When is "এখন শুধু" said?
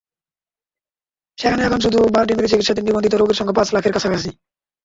1.63-1.99